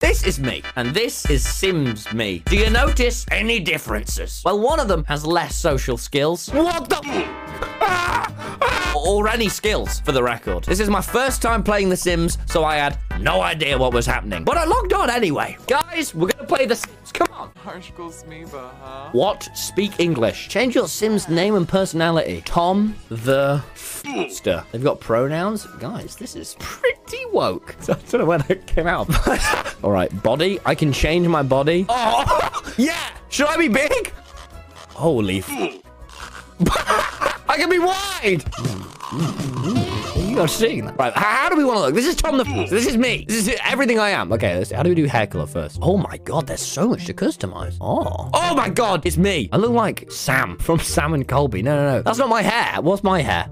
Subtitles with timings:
[0.00, 2.42] This is me, and this is Sims me.
[2.46, 4.40] Do you notice any differences?
[4.42, 6.48] Well, one of them has less social skills.
[6.48, 7.00] What the?
[7.04, 8.58] Ah!
[8.62, 8.80] Ah!
[8.96, 10.64] or any skills, for the record.
[10.64, 14.06] This is my first time playing The Sims, so I had no idea what was
[14.06, 14.44] happening.
[14.44, 15.56] But I logged on anyway.
[15.66, 16.96] Guys, we're gonna play The Sims.
[17.12, 17.50] Come on.
[17.64, 19.08] huh?
[19.12, 19.48] What?
[19.54, 20.48] Speak English.
[20.48, 22.42] Change your Sims name and personality.
[22.44, 24.64] Tom the Fster.
[24.70, 25.66] They've got pronouns.
[25.78, 27.74] Guys, this is pretty woke.
[27.88, 29.08] I don't know where that came out.
[29.84, 30.58] All right, body.
[30.64, 31.86] I can change my body.
[32.22, 33.10] Oh, yeah.
[33.28, 34.12] Should I be big?
[34.90, 35.48] Holy f
[37.48, 38.44] I can be wide.
[38.44, 39.49] Mm, mm, mm.
[40.40, 40.98] Are seeing that.
[40.98, 41.94] Right, how, how do we want to look?
[41.94, 43.26] This is Tom the F This is me.
[43.28, 44.32] This is everything I am.
[44.32, 44.74] Okay, let's, see.
[44.74, 45.78] how do we do hair color first?
[45.82, 47.76] Oh my god, there's so much to customize.
[47.80, 48.30] Oh.
[48.32, 49.50] Oh my god, it's me.
[49.52, 51.62] I look like Sam from Sam and Colby.
[51.62, 52.02] No, no, no.
[52.02, 52.80] That's not my hair.
[52.80, 53.50] What's my hair?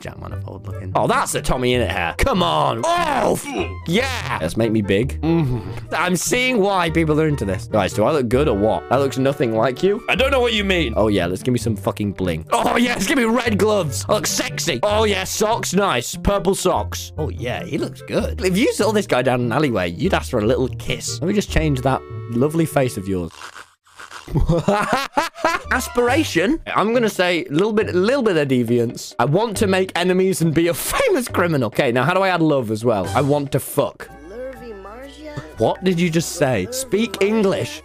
[0.00, 0.92] Jack Manifold looking.
[0.94, 2.14] Oh, that's the Tommy Innit hair.
[2.18, 2.82] Come on.
[2.84, 3.40] Oh,
[3.86, 4.38] yeah.
[4.40, 5.20] Let's make me big.
[5.22, 5.92] Mhm.
[5.92, 7.66] I'm seeing why people are into this.
[7.66, 8.88] Guys, do I look good or what?
[8.90, 10.04] That looks nothing like you.
[10.08, 10.94] I don't know what you mean.
[10.96, 11.26] Oh, yeah.
[11.26, 12.46] Let's give me some fucking bling.
[12.52, 12.94] Oh, yeah.
[12.94, 14.04] Let's Give me red gloves.
[14.08, 14.80] I look sexy.
[14.82, 15.24] Oh, yeah.
[15.24, 15.72] Socks.
[15.74, 16.14] Nice.
[16.16, 17.12] Purple socks.
[17.18, 17.64] Oh, yeah.
[17.64, 18.44] He looks good.
[18.44, 21.20] If you saw this guy down an alleyway, you'd ask for a little kiss.
[21.20, 23.32] Let me just change that lovely face of yours.
[25.70, 26.60] Aspiration?
[26.74, 29.14] I'm gonna say a little bit, a little bit of deviance.
[29.18, 31.66] I want to make enemies and be a famous criminal.
[31.66, 33.06] Okay, now how do I add love as well?
[33.14, 34.08] I want to fuck.
[35.58, 36.66] Lurvy Marja, What did you just say?
[36.70, 37.82] Speak English.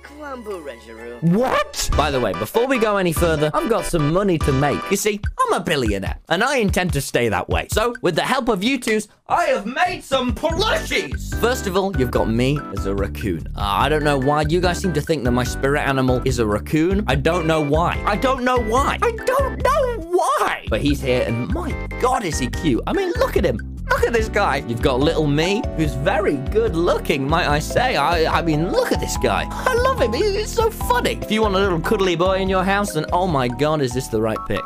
[1.21, 1.89] What?
[1.95, 4.79] By the way, before we go any further, I've got some money to make.
[4.89, 7.67] You see, I'm a billionaire, and I intend to stay that way.
[7.71, 11.39] So, with the help of you twos, I have made some plushies.
[11.39, 13.47] First of all, you've got me as a raccoon.
[13.55, 16.39] Uh, I don't know why you guys seem to think that my spirit animal is
[16.39, 17.03] a raccoon.
[17.07, 18.01] I don't know why.
[18.05, 18.97] I don't know why.
[19.01, 20.66] I don't know why.
[20.69, 22.81] But he's here, and my God, is he cute.
[22.88, 23.72] I mean, look at him.
[23.89, 24.57] Look at this guy.
[24.67, 27.95] You've got little me, who's very good looking, might I say.
[27.95, 29.45] I, I mean, look at this guy.
[29.49, 30.13] I love him.
[30.13, 31.19] He- He's so funny.
[31.21, 33.93] If you want a little cuddly boy in your house, then oh my god, is
[33.93, 34.61] this the right pick?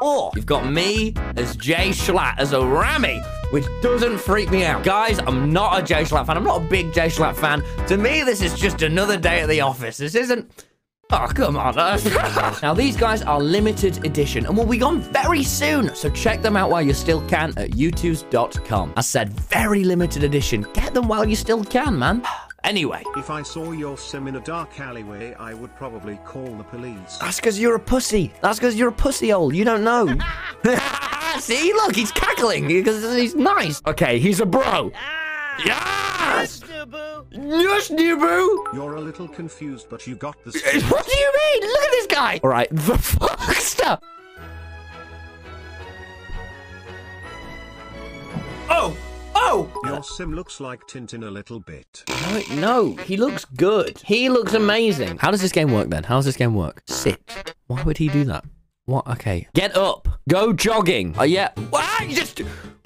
[0.00, 3.18] Or you've got me as JSchlatt as a Rami,
[3.50, 4.84] which doesn't freak me out.
[4.84, 6.36] Guys, I'm not a JSchlatt fan.
[6.36, 7.62] I'm not a big JSchlatt fan.
[7.86, 9.96] To me, this is just another day at the office.
[9.96, 10.64] This isn't.
[11.12, 11.74] Oh, come on.
[12.62, 15.94] now, these guys are limited edition and will be gone very soon.
[15.94, 18.92] So check them out while you still can at youtooz.com.
[18.96, 20.66] I said very limited edition.
[20.74, 22.22] Get them while you still can, man.
[22.64, 26.64] Anyway, If I saw your sim in a dark alleyway, I would probably call the
[26.64, 27.16] police.
[27.20, 28.32] that's because you're a pussy.
[28.42, 29.54] That's because you're a pussy hole.
[29.54, 30.06] You don't know.
[31.38, 33.80] See, look, he's cackling because he's nice.
[33.86, 34.90] Okay, he's a bro.
[35.64, 36.60] Yes!
[37.30, 38.64] Yes, new!
[38.72, 40.50] You're a little confused, but you got the
[40.88, 41.70] What do you mean?
[41.70, 42.40] Look at this guy!
[42.42, 43.98] Alright, the fuckster!
[48.68, 48.96] Oh!
[49.34, 49.70] Oh!
[49.84, 52.04] Your sim looks like Tintin a little bit.
[52.08, 54.00] No, no, he looks good.
[54.04, 55.18] He looks amazing.
[55.18, 56.04] How does this game work then?
[56.04, 56.82] How does this game work?
[56.86, 57.54] Sit.
[57.66, 58.44] Why would he do that?
[58.86, 59.06] What?
[59.08, 59.48] Okay.
[59.54, 60.08] Get up.
[60.28, 61.14] Go jogging.
[61.18, 61.50] Oh, yeah.
[61.98, 62.06] Why?
[62.06, 62.38] You just.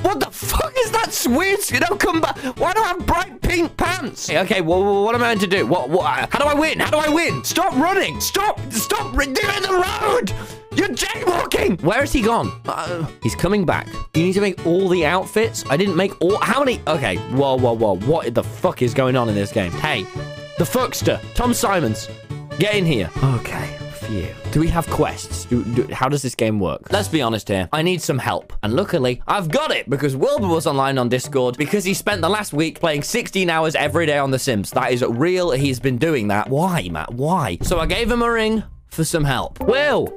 [0.03, 1.71] What the fuck is that weird?
[1.71, 2.38] You know, come back.
[2.59, 4.31] Why do I have bright pink pants?
[4.31, 5.66] Okay, okay well, what am I meant to do?
[5.66, 6.32] What, what?
[6.32, 6.81] How do I win?
[6.81, 7.44] How do I win?
[7.44, 8.21] Stop running.
[8.21, 8.60] Stop.
[8.72, 10.32] Stop doing the road.
[10.75, 11.82] You're jaywalking.
[11.82, 12.50] Where has he gone?
[12.66, 13.88] Uh, he's coming back.
[14.15, 15.65] You need to make all the outfits.
[15.69, 16.38] I didn't make all.
[16.38, 16.81] How many?
[16.87, 17.16] Okay.
[17.16, 17.97] Whoa, whoa, whoa.
[17.97, 19.72] What the fuck is going on in this game?
[19.72, 20.04] Hey,
[20.59, 22.09] the fuckster, Tom Simons,
[22.59, 23.10] get in here.
[23.22, 23.79] Okay.
[24.10, 24.34] Phew.
[24.50, 25.44] Do we have quests?
[25.44, 26.91] Do, do, how does this game work?
[26.91, 27.69] Let's be honest here.
[27.72, 28.53] I need some help.
[28.65, 32.28] And luckily, I've got it because Wilbur was online on Discord because he spent the
[32.28, 34.72] last week playing 16 hours every day on The Sims.
[34.72, 35.53] That is real.
[35.53, 36.48] He's been doing that.
[36.50, 37.15] Why, Matt?
[37.15, 37.59] Why?
[37.62, 39.60] So I gave him a ring for some help.
[39.60, 40.09] Will,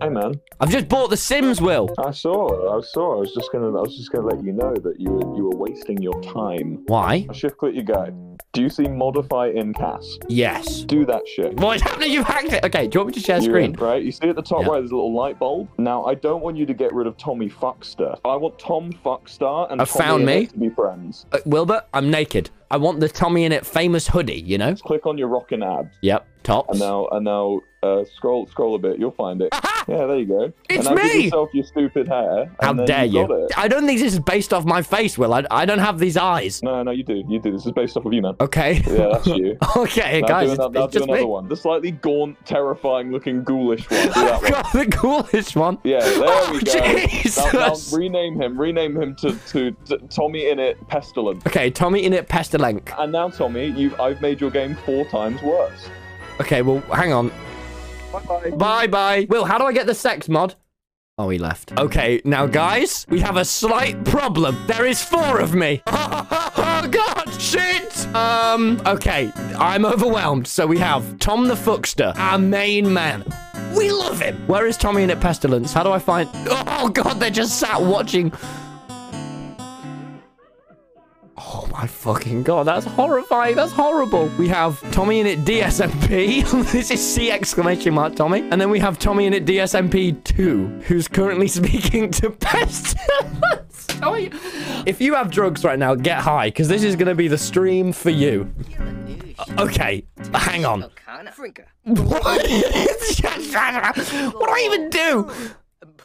[0.00, 1.88] Hey man, I've just bought The Sims, Will.
[1.98, 3.16] I saw, I saw.
[3.16, 5.44] I was just gonna, I was just gonna let you know that you were, you
[5.44, 6.82] were wasting your time.
[6.86, 7.26] Why?
[7.28, 8.14] I shift click your guide.
[8.54, 10.16] Do you see modify in CAS?
[10.28, 10.82] Yes.
[10.82, 11.54] Do that shit.
[11.56, 12.12] What is happening?
[12.12, 12.64] You've hacked it.
[12.64, 13.74] Okay, do you want me to share You're screen?
[13.74, 14.00] in, right?
[14.00, 14.68] You see at the top Yeah.
[14.68, 15.68] right, there's a little light bulb.
[15.76, 18.16] Now, I don't want you to get rid of Tommy Fuckster.
[18.24, 20.46] I want Tom Fuckstar and I Tommy found me.
[20.46, 21.26] to be friends.
[21.32, 22.50] Uh, Wilbur, I'm naked.
[22.70, 24.70] I want the Tommy Innit famous hoodie, you know?
[24.72, 25.96] Just Click on your rockin' abs.
[26.00, 26.70] Yep, tops.
[26.70, 28.98] And now, and now, uh, scroll, scroll a bit.
[28.98, 29.50] You'll find it.
[29.86, 30.50] Yeah, there you go.
[30.70, 31.24] It's and now Give me!
[31.24, 32.50] yourself your stupid hair.
[32.62, 33.48] How dare you?
[33.54, 35.34] I don't think this is based off my face, Will.
[35.34, 36.62] I, I don't have these eyes.
[36.62, 37.22] No, no, you do.
[37.28, 37.52] You do.
[37.52, 38.34] This is based off of you, man.
[38.40, 38.82] Okay.
[38.86, 39.58] Yeah, that's you.
[39.76, 41.26] okay, Now guys, do, it's, another, now it's do just another me.
[41.26, 41.48] one.
[41.48, 44.02] The slightly gaunt, terrifying-looking ghoulish one.
[44.06, 44.50] Do that one.
[44.52, 45.78] God, the ghoulish one.
[45.84, 47.52] Yeah, there Oh, we go.
[47.52, 48.58] Now, now rename him.
[48.58, 51.46] Rename him to, to, to Tommy Innit Pestilent.
[51.46, 52.26] Okay, Tommy Innit,
[52.64, 52.94] Pestilence.
[52.98, 55.88] And now, Tommy, you've I've made your game four times worse.
[56.40, 57.30] Okay, well, hang on.
[58.12, 58.50] Bye bye.
[58.50, 59.26] Bye bye.
[59.28, 60.54] Will, how do I get the sex mod?
[61.16, 61.78] Oh, he left.
[61.78, 64.56] Okay, now, guys, we have a slight problem.
[64.66, 65.82] There is four of me.
[66.56, 67.40] Oh, God.
[67.40, 68.06] Shit.
[68.14, 69.30] Um, okay.
[69.58, 70.46] I'm overwhelmed.
[70.46, 73.24] So we have Tom the Fuckster, our main man.
[73.74, 74.36] We love him.
[74.46, 75.72] Where is Tommy Innit Pestilence?
[75.72, 76.28] How do I find...
[76.34, 78.32] Oh, God, they're just sat watching...
[81.46, 83.54] Oh my fucking god, that's horrifying.
[83.54, 84.28] That's horrible.
[84.38, 86.50] We have Tommy Innit DSMP.
[86.72, 88.40] this is C exclamation mark Tommy.
[88.50, 92.30] And then we have Tommy Innit DSMP 2, who's currently speaking to.
[94.00, 94.30] Tommy,
[94.86, 97.38] if you have drugs right now, get high, because this is going to be the
[97.38, 98.52] stream for you.
[99.58, 100.90] Okay, hang on.
[104.32, 105.30] What do I even do?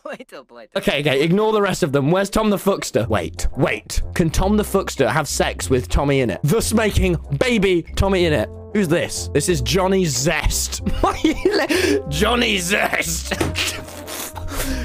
[0.01, 0.79] Plato, Plato.
[0.79, 2.11] Okay, okay, ignore the rest of them.
[2.11, 3.07] Where's Tom the Fuckster?
[3.07, 4.01] Wait, wait.
[4.15, 6.39] Can Tom the Fuckster have sex with Tommy Innit?
[6.43, 8.47] Thus making baby Tommy Innit.
[8.73, 9.29] Who's this?
[9.33, 10.81] This is Johnny Zest.
[12.09, 13.33] Johnny Zest.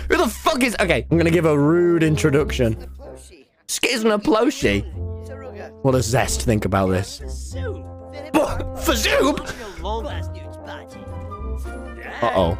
[0.08, 0.74] Who the fuck is...
[0.80, 2.74] Okay, I'm gonna give a rude introduction.
[2.74, 3.46] Ploshi.
[3.68, 4.84] Skizna Ploshi.
[5.82, 7.20] What does Zest think about this?
[7.28, 7.84] Soup.
[8.82, 9.38] For soup?
[9.82, 11.00] Last dude's party.
[12.22, 12.58] Uh-oh.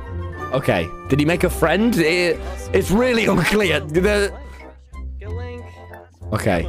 [0.52, 0.88] Okay.
[1.08, 1.96] Did he make a friend?
[1.96, 2.38] It-
[2.72, 3.80] it's really unclear.
[3.80, 4.32] The-
[6.32, 6.62] Okay.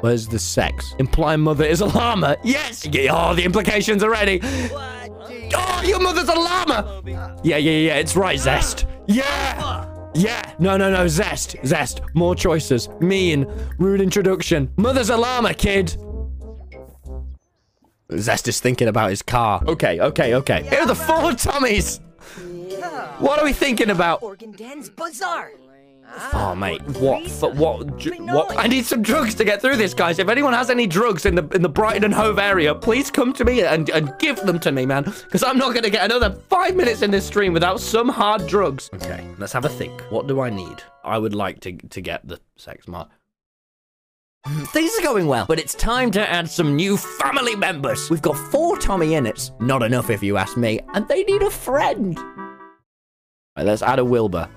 [0.00, 0.94] Where's the sex?
[0.98, 2.36] Imply mother is a llama.
[2.44, 2.86] Yes.
[3.10, 4.40] Oh, the implications already.
[4.42, 7.02] Oh, your mother's a llama.
[7.42, 7.94] Yeah, yeah, yeah.
[7.96, 8.86] It's right, Zest.
[9.06, 9.86] Yeah.
[10.14, 10.42] Yeah.
[10.58, 11.06] No, no, no.
[11.06, 11.56] Zest.
[11.64, 12.00] Zest.
[12.14, 12.88] More choices.
[13.00, 13.46] Mean.
[13.78, 14.70] Rude introduction.
[14.76, 15.96] Mother's a llama, kid.
[18.18, 19.62] Zest is thinking about his car.
[19.66, 20.62] Okay, okay, okay.
[20.64, 22.00] Here are the four Tommies.
[23.18, 24.22] What are we thinking about?
[24.22, 25.52] Organ Den's Bazaar.
[26.32, 27.30] Oh, mate, what?
[27.30, 27.86] For, what?
[28.18, 28.58] What?
[28.58, 30.18] I need some drugs to get through this, guys.
[30.18, 33.32] If anyone has any drugs in the in the Brighton and Hove area, please come
[33.34, 35.04] to me and, and give them to me, man.
[35.04, 38.46] Because I'm not going to get another five minutes in this stream without some hard
[38.48, 38.90] drugs.
[38.94, 40.00] Okay, let's have a think.
[40.10, 40.82] What do I need?
[41.04, 43.08] I would like to to get the sex mark.
[44.46, 48.08] Things are going well, but it's time to add some new family members.
[48.08, 49.58] We've got four Tommy Innits.
[49.60, 50.80] Not enough, if you ask me.
[50.94, 52.18] And they need a friend.
[53.56, 54.48] Right, let's add a Wilbur.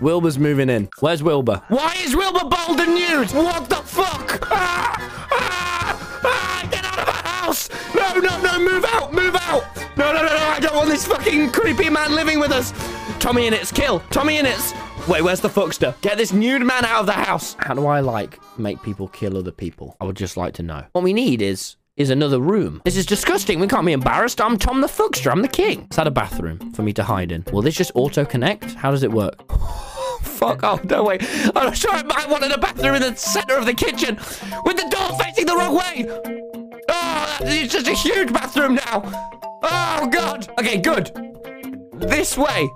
[0.00, 0.88] Wilbur's moving in.
[1.00, 1.62] Where's Wilbur?
[1.68, 3.30] Why is Wilbur bald and nude?
[3.32, 4.48] What the fuck?
[4.50, 5.28] Ah!
[5.30, 6.20] Ah!
[6.24, 6.68] Ah!
[6.70, 7.68] Get out of the house!
[7.94, 9.12] No, no, no, move out!
[9.12, 9.64] Move out!
[9.98, 12.72] No, no, no, no, I don't want this fucking creepy man living with us!
[13.18, 14.00] Tommy Innits, kill!
[14.10, 14.74] Tommy Innits!
[15.06, 16.00] Wait, where's the fuckster?
[16.00, 17.54] Get this nude man out of the house!
[17.58, 19.96] How do I, like, make people kill other people?
[20.00, 20.84] I would just like to know.
[20.92, 22.80] What we need is is another room.
[22.84, 23.60] This is disgusting.
[23.60, 24.40] We can't be embarrassed.
[24.40, 25.30] I'm Tom the Fuckster.
[25.30, 25.86] I'm the king.
[25.90, 27.44] Is that a bathroom for me to hide in?
[27.52, 28.72] Will this just auto-connect?
[28.72, 29.34] How does it work?
[30.22, 30.82] Fuck off.
[30.84, 31.18] No way.
[31.54, 34.16] I'm sure I wanted a bathroom in the center of the kitchen
[34.64, 36.06] with the door facing the wrong way.
[36.88, 39.02] Oh, it's just a huge bathroom now.
[39.62, 40.48] Oh, God.
[40.58, 41.10] Okay, good.
[41.92, 42.70] This way.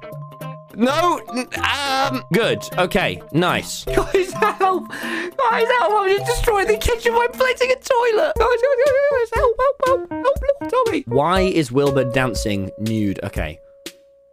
[0.76, 2.62] No, um, good.
[2.78, 3.84] Okay, nice.
[3.84, 4.88] Guys, help!
[4.90, 5.92] Guys, help!
[5.92, 8.32] I'm just destroying the kitchen by placing a toilet.
[8.38, 11.04] Guys, guys, guys, guys, help, help, help, help, little Tommy.
[11.06, 13.20] Why is Wilbur dancing nude?
[13.22, 13.60] Okay.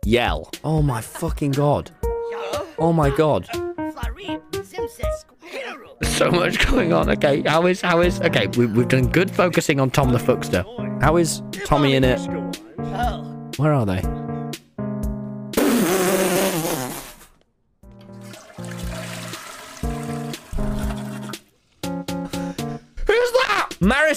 [0.06, 0.50] Yell.
[0.64, 1.92] Oh my fucking god.
[2.80, 3.46] Oh my god.
[3.46, 4.42] Flarin.
[4.52, 5.26] Simses.
[5.46, 5.98] Squirrel.
[6.04, 7.10] So much going on.
[7.12, 10.64] Okay, how is, how is, okay, we, we've done good focusing on Tom the Fuckster.
[11.02, 12.20] How is Tommy Innit?
[13.58, 14.21] Where are they?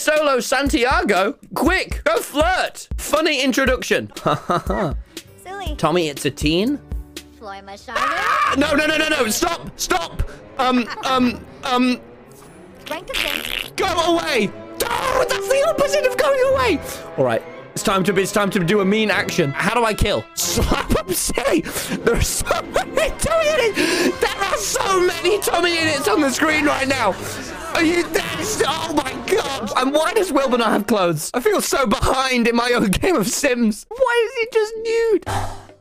[0.05, 1.37] Marisolo Santiago?
[1.55, 2.89] Quick, go flirt.
[2.99, 4.13] Funny introduction.
[5.43, 5.77] Silly.
[5.77, 6.79] Tommy, it's a teen?
[7.43, 9.29] Ah, no, no, no, no, no.
[9.29, 10.23] Stop, stop.
[10.59, 12.01] Um, um, um,
[12.91, 13.71] Rank of this.
[13.77, 14.51] go away.
[14.87, 16.81] Oh, that's the opposite of going away.
[17.17, 17.43] All right.
[17.73, 19.51] It's time to it's time to do a mean action.
[19.51, 20.25] How do I kill?
[20.35, 21.63] Slap him silly.
[22.05, 24.21] There are so many Tommy Innits.
[24.21, 27.13] There are so many Tommy Innits on the screen right now.
[27.75, 29.71] Are you that's oh my god.
[29.77, 31.31] And why does Wilbur not have clothes?
[31.35, 33.87] I feel so behind in my own game of Sims.
[33.89, 35.25] Why is he just nude?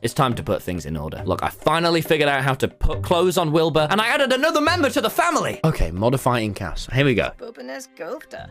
[0.02, 1.24] It's time to put things in order.
[1.26, 4.60] Look, I finally figured out how to put clothes on Wilbur, and I added another
[4.60, 5.62] member to the family.
[5.64, 6.90] Okay, modify in CAS.
[6.92, 7.32] Here we go.
[7.38, 8.50] Poopiness Gofta.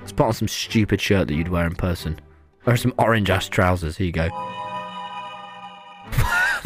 [0.00, 2.20] Let's put on some stupid shirt that you'd wear in person.
[2.66, 3.96] Or some orange ass trousers.
[3.96, 4.28] Here you go.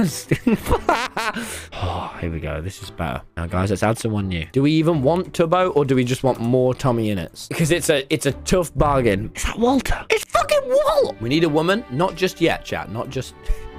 [1.75, 2.63] oh, here we go.
[2.63, 3.21] This is better.
[3.37, 4.47] Now, guys, let's add someone new.
[4.53, 7.51] Do we even want Tubbo, or do we just want more Tommy Innits?
[7.51, 9.31] Because it's a it's a tough bargain.
[9.35, 10.07] Is that Walter?
[10.09, 11.21] It's fucking Walt.
[11.21, 11.85] We need a woman.
[11.91, 12.91] Not just yet, chat.
[12.91, 13.35] Not just.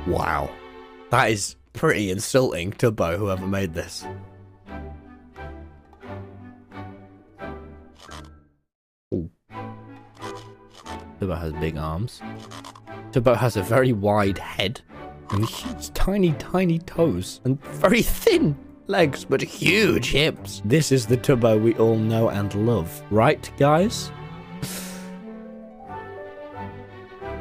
[0.05, 0.51] Wow,
[1.09, 3.17] that is pretty insulting, Tubbo.
[3.17, 4.05] Whoever made this.
[11.19, 12.21] Tubbo has big arms.
[13.11, 14.81] Tubbo has a very wide head.
[15.31, 17.39] And huge, tiny, tiny toes.
[17.45, 18.57] And very thin
[18.87, 20.61] legs, but huge hips.
[20.65, 23.01] This is the Tubbo we all know and love.
[23.09, 24.11] Right, guys?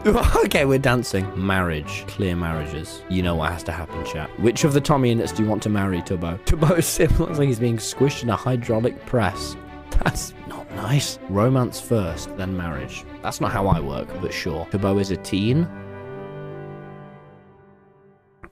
[0.07, 1.31] okay, we're dancing.
[1.37, 2.05] Marriage.
[2.07, 3.03] Clear marriages.
[3.11, 4.31] You know what has to happen, chat.
[4.41, 6.39] Which of the Tommy Innits do you want to marry, Tubbo?
[6.45, 9.57] Tubbo Sim looks like he's being squished in a hydraulic press.
[10.03, 11.19] That's not nice.
[11.29, 13.05] Romance first, then marriage.
[13.23, 14.65] That's not how I work, but sure.
[14.71, 15.69] Tubbo is a teen.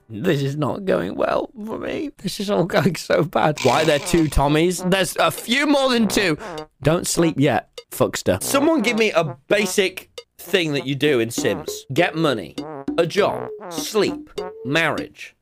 [0.09, 2.09] This is not going well for me.
[2.17, 3.59] This is all going so bad.
[3.61, 4.89] Why are there two Tommies?
[4.89, 6.37] There's a few more than two.
[6.81, 8.41] Don't sleep yet, fuckster.
[8.41, 11.85] Someone give me a basic thing that you do in Sims.
[11.93, 12.55] Get money,
[12.97, 14.31] a job, sleep,
[14.65, 15.35] marriage.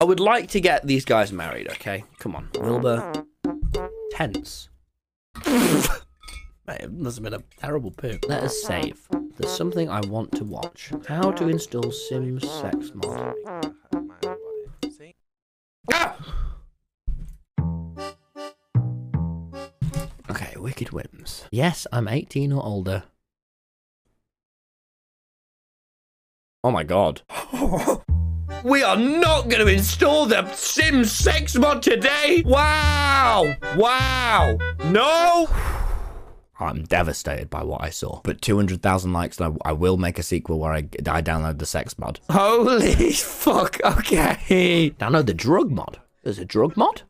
[0.00, 2.04] I would like to get these guys married, okay?
[2.18, 2.48] Come on.
[2.58, 3.12] Wilbur.
[4.10, 4.70] Tense.
[5.46, 8.18] Mate, it must have been a terrible poo.
[8.26, 9.06] Let us save.
[9.36, 10.92] There's something I want to watch.
[11.06, 13.34] How to install Sims sex mod.
[15.92, 16.16] Ah!
[20.30, 21.44] Okay, Wicked Whims.
[21.50, 23.04] Yes, I'm 18 or older.
[26.62, 27.20] Oh my god.
[28.64, 32.42] we are not going to install the Sims sex mod today!
[32.46, 33.54] Wow!
[33.76, 34.56] Wow!
[34.84, 35.46] No!
[36.60, 38.20] I'm devastated by what I saw.
[38.22, 41.66] But 200,000 likes, and I, I will make a sequel where I, I download the
[41.66, 42.20] sex mod.
[42.30, 44.94] Holy fuck, okay.
[44.98, 46.00] Download the drug mod.
[46.22, 47.02] There's a drug mod?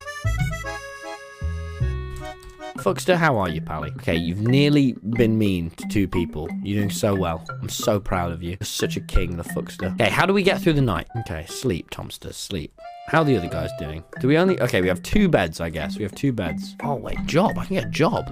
[2.79, 3.93] Fuckster, how are you, Pally?
[3.97, 6.49] Okay, you've nearly been mean to two people.
[6.63, 7.45] You're doing so well.
[7.63, 8.51] I'm so proud of you.
[8.61, 9.95] You're such a king, the Fuckster.
[9.95, 11.07] Okay, how do we get through the night?
[11.21, 12.79] Okay, sleep, Tomster, sleep.
[13.07, 14.03] How are the other guys doing?
[14.21, 14.61] Do we only...
[14.61, 15.97] Okay, we have two beds, I guess.
[15.97, 16.75] We have two beds.
[16.83, 17.59] Oh, wait, job.
[17.59, 18.31] I can get a job.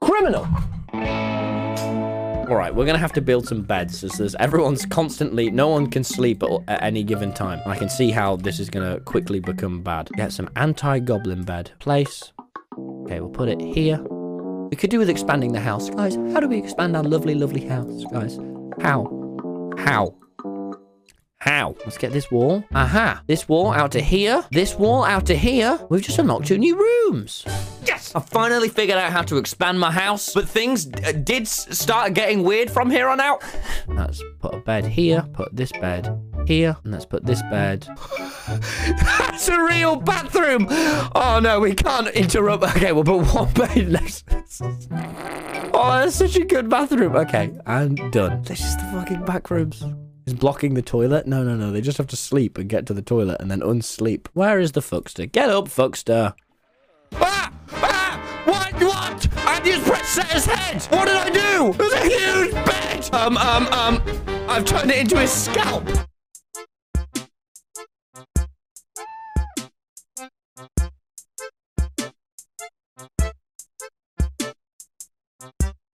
[0.00, 0.46] Criminal!
[2.48, 5.88] All right, we're gonna have to build some beds as there's everyone's constantly no one
[5.88, 7.60] can sleep at, at any given time.
[7.66, 10.08] I can see how this is gonna quickly become bad.
[10.12, 11.72] Get some anti-goblin bed.
[11.80, 12.32] Place.
[12.78, 14.00] Okay, we'll put it here.
[14.70, 15.90] We could do with expanding the house.
[15.90, 18.38] Guys, how do we expand our lovely, lovely house, guys?
[18.80, 19.72] How?
[19.78, 20.14] How?
[21.46, 21.76] How?
[21.84, 22.64] Let's get this wall.
[22.74, 23.22] Aha.
[23.28, 24.44] This wall out to here.
[24.50, 25.78] This wall out to here.
[25.88, 27.44] We've just unlocked two new rooms.
[27.86, 28.12] Yes!
[28.16, 32.42] I finally figured out how to expand my house, but things uh, did start getting
[32.42, 33.44] weird from here on out.
[33.86, 37.86] Let's put a bed here, put this bed here, and let's put this bed.
[38.48, 40.66] That's a real bathroom!
[41.14, 42.64] Oh no, we can't interrupt.
[42.64, 44.24] Okay, we'll put one bed next.
[45.78, 47.14] Oh, that's such a good bathroom.
[47.14, 48.42] Okay, and done.
[48.42, 49.84] This is the fucking back rooms.
[50.26, 51.28] Is blocking the toilet?
[51.28, 51.70] No, no, no.
[51.70, 54.26] They just have to sleep and get to the toilet and then unsleep.
[54.32, 55.30] Where is the fuckster?
[55.30, 56.34] Get up, fuckster.
[57.14, 57.52] Ah!
[57.70, 58.42] Ah!
[58.44, 58.72] What?
[58.82, 59.28] What?
[59.46, 60.82] I just pressed Setter's head.
[60.90, 61.68] What did I do?
[61.70, 63.08] It was a huge bed.
[63.14, 64.02] Um, um, um.
[64.48, 65.86] I've turned it into his scalp.